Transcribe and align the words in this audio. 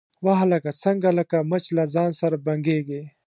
_وه 0.23 0.33
هلکه، 0.41 0.71
څنګه 0.83 1.09
لکه 1.19 1.37
مچ 1.49 1.65
له 1.77 1.83
ځان 1.93 2.09
سره 2.21 2.35
بنګېږې؟ 2.45 3.01